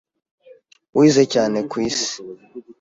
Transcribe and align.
wize 0.97 1.23
cyane 1.33 1.57
ku 1.69 1.77
isi 1.89 2.17